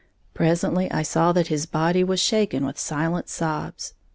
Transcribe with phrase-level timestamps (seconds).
[0.33, 3.93] Presently I saw that his body was shaken with silent sobs.